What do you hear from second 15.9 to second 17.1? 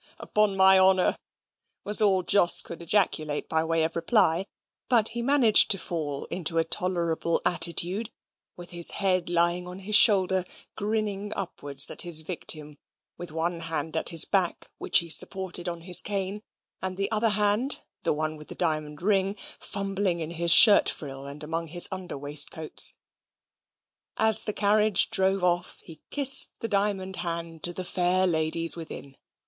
cane, and